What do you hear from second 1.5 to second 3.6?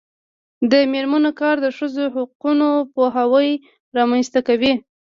د ښځو حقونو پوهاوی